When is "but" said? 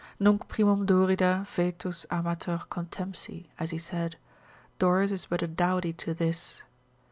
5.27-5.43